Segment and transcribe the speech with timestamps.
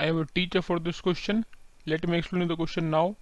[0.00, 1.44] I have a teacher for this question.
[1.84, 3.16] Let me explain the question now.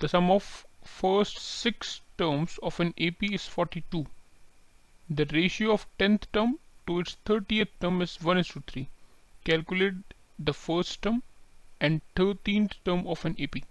[0.00, 4.06] The sum of first six terms of an AP is 42.
[5.08, 8.88] The ratio of 10th term to its 30th term is 1 is to 3.
[9.44, 9.94] Calculate
[10.38, 11.22] the first term
[11.80, 13.62] and 13th term of an AP.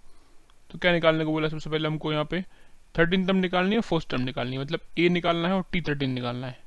[0.72, 2.42] तो क्या निकालने को बोला सबसे पहले हमको यहाँ पे
[2.96, 6.12] थर्टीन टर्म निकालनी है फ़र्स्ट टर्म निकालनी है मतलब ए निकालना है और टी थर्टीन
[6.20, 6.58] निकालना है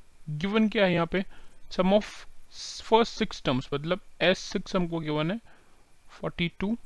[0.44, 1.24] गिवन क्या है यहाँ पे
[1.76, 2.14] sum of
[2.88, 5.40] first six terms मतलब एस सिक्स हमको गिवन है
[6.12, 6.76] forty two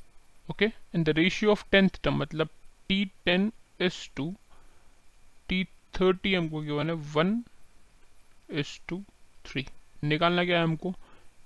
[0.51, 2.48] okay and the ratio of tenth term मतलब
[2.89, 4.35] T ten is to
[5.49, 5.62] T
[6.01, 7.43] thirty हमको गिवन है वन
[8.51, 9.02] इज़ टू
[9.47, 9.66] थ्री
[10.05, 10.95] निकालना क्या है हमको?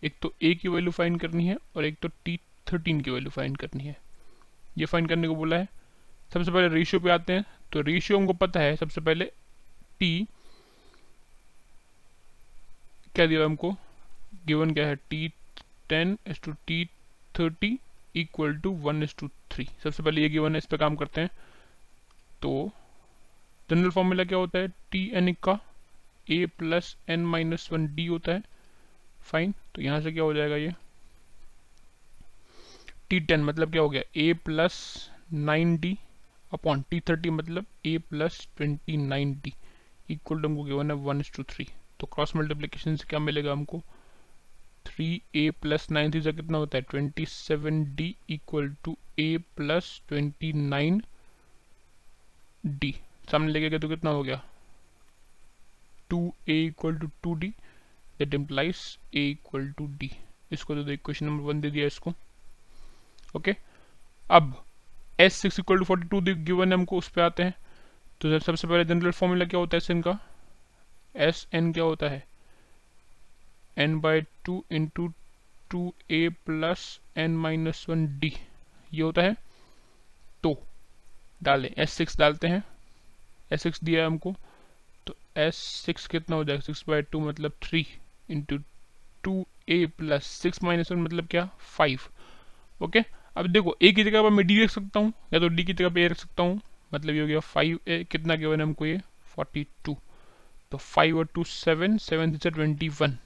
[0.05, 2.39] एक तो ए की वैल्यू फाइंड करनी है और एक तो टी
[2.73, 3.97] थर्टीन की वैल्यू फाइंड करनी है।
[4.79, 5.69] ये फाइंड करने को बोला है।
[6.35, 9.25] सबसे पहले रेशियो पे आते हैं। तो रेशियो हमको पता है, सबसे पहले
[9.99, 10.27] टी
[13.15, 13.73] क्या दिया हमको?
[14.47, 14.97] गिवन क्या है?
[14.97, 15.29] T
[15.89, 16.85] ten is to T
[17.39, 17.79] thirty
[18.17, 19.69] equal to one is to three.
[19.83, 21.31] सबसे पहले ये गिवन है इस पर काम करते हैं।
[22.43, 22.71] तो
[23.71, 24.69] जनरल फॉर्मूला क्या होता है?
[24.91, 25.59] टी एन का
[26.31, 28.43] a plus n minus one d होता है।
[29.23, 30.73] फाइन तो यहाँ से क्या हो जाएगा ये?
[33.11, 34.03] टी टेन मतलब क्या हो गया?
[34.17, 35.97] A plus nine d
[36.53, 39.53] upon T thirty मतलब a plus twenty nine d.
[40.11, 41.67] Equal to हमको गिवन है वन टू थ्री।
[42.01, 43.83] तो क्रॉस मल्टीप्लीकेशन से क्या मिलेगा हमको?
[44.87, 46.83] Three a plus nine three कितना होता है?
[46.91, 51.03] Twenty seven d equal to a plus twenty nine
[52.65, 52.95] d
[53.31, 54.43] सामने लेके गया तो कितना हो गया?
[56.11, 57.49] Two a equal to two d
[58.19, 58.77] that implies
[59.17, 60.11] a equal to d
[60.53, 62.11] इसको तो क्वेश्चन नंबर वन दे दिया इसको।
[63.37, 63.63] Okay okay?
[64.31, 64.55] अब
[65.21, 67.55] S six equal to forty two given हमको उस पर आते हैं।
[68.21, 70.19] तो सबसे पहले जनरल फॉर्मूला क्या होता है एस एन का?
[71.17, 72.23] एस एन क्या होता है?
[73.81, 75.07] N by two into
[75.71, 78.33] two a plus n minus one d
[78.93, 79.37] ये होता है
[80.43, 80.57] तो
[81.43, 82.63] डालें। एस सिक्स डालते हैं।
[83.53, 84.35] एस सिक्स दिया है हमको।
[85.07, 86.61] तो एस सिक्स कितना हो जाएगा?
[86.61, 87.87] सिक्स बाई टू मतलब three
[88.31, 88.59] into
[89.25, 91.49] two a plus six minus one मतलब क्या?
[91.69, 92.01] फाइव
[92.81, 93.05] ओके
[93.37, 95.73] अब देखो ए की जगह पर मैं डी रख सकता हूँ, या तो डी की
[95.73, 96.61] जगह पे ए रख सकता हूँ।
[96.93, 99.01] मतलब ये हो गया फाइव ए कितना है हमको ये?
[99.27, 99.97] फोर्टी टू
[100.73, 103.17] तो फाइव और two seven seven twenty one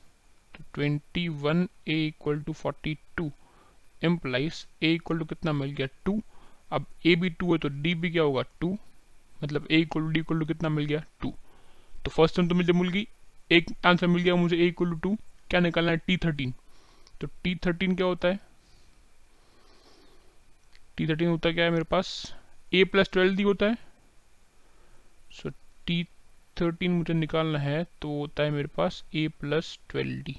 [0.74, 3.30] twenty one a equal to forty two
[4.04, 5.86] implies a equal to कितना मिल गया?
[6.04, 6.20] टू
[6.72, 8.42] अब ए भी टू है तो डी भी क्या होगा?
[8.60, 8.72] टू
[9.42, 11.02] मतलब a equal to d equal to कितना मिल गया?
[11.20, 11.34] टू
[12.04, 13.06] तो फ़र्स्ट टाइम तो मुझे मिल गई।
[13.52, 15.16] एक आंसर मिल गया मुझे ए इक्वल टू टू
[15.50, 15.96] क्या निकालना है?
[15.96, 16.54] टी थर्टीन
[17.20, 18.38] तो टी थर्टीन क्या होता है?
[20.96, 22.34] टी थर्टीन होता क्या है मेरे पास?
[22.74, 23.76] ए प्लस ट्वेल्व डी होता है।
[25.32, 25.50] सो
[25.86, 26.02] टी
[26.60, 30.36] थर्टीन मुझे निकालना है तो होता है मेरे पास a plus twelve d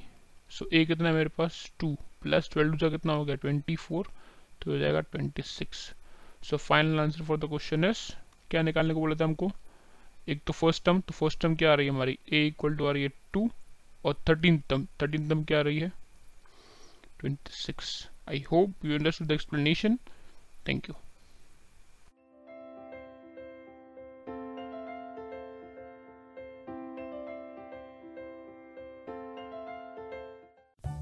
[0.49, 1.71] so a कितना है मेरे पास?
[1.79, 3.35] टू प्लस ट्वेल्व का कितना हो गया?
[3.35, 4.07] ट्वेंटी फोर
[4.61, 5.79] तो हो जाएगा twenty six
[6.49, 7.99] so final answer for the question is
[8.51, 9.51] क्या निकालने को बोला था हमको?
[10.29, 12.17] एक तो फ़र्स्ट टर्म तो फ़र्स्ट टर्म क्या आ रही है हमारी?
[12.33, 13.49] ए इक्वल टू आ रही है टू
[14.05, 15.91] और थर्टीन टर्म थर्टीन टर्म क्या आ रही है?
[17.19, 19.99] Twenty six I hope you understood the explanation
[20.67, 21.04] Thank you.